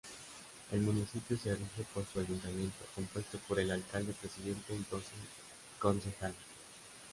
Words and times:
El 0.71 0.79
municipio 0.81 1.37
se 1.37 1.53
rige 1.53 1.85
por 1.93 2.03
su 2.07 2.19
ayuntamiento, 2.21 2.85
compuesto 2.95 3.37
por 3.47 3.59
el 3.59 3.69
alcalde-presidente 3.69 4.73
y 4.73 4.83
doce 4.89 5.13
concejales. 5.77 6.37